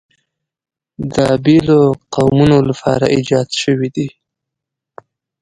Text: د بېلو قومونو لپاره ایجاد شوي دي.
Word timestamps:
د 1.13 1.15
بېلو 1.43 1.79
قومونو 2.15 2.57
لپاره 2.69 3.05
ایجاد 3.15 3.47
شوي 3.61 3.89
دي. 3.95 4.07